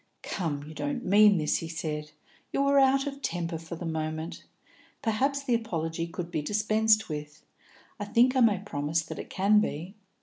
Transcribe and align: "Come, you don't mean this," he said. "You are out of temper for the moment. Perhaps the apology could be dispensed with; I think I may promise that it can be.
"Come, 0.23 0.63
you 0.67 0.73
don't 0.73 1.05
mean 1.05 1.37
this," 1.37 1.57
he 1.57 1.67
said. 1.67 2.09
"You 2.51 2.63
are 2.63 2.79
out 2.79 3.05
of 3.05 3.21
temper 3.21 3.59
for 3.59 3.75
the 3.75 3.85
moment. 3.85 4.43
Perhaps 5.03 5.43
the 5.43 5.53
apology 5.53 6.07
could 6.07 6.31
be 6.31 6.41
dispensed 6.41 7.07
with; 7.07 7.43
I 7.99 8.05
think 8.05 8.35
I 8.35 8.39
may 8.41 8.57
promise 8.57 9.03
that 9.03 9.19
it 9.19 9.29
can 9.29 9.59
be. 9.59 9.93